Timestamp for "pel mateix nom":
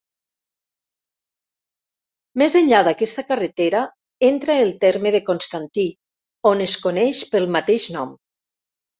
7.35-8.17